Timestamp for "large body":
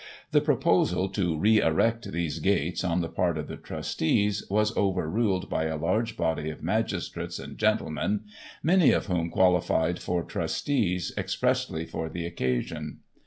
5.77-6.49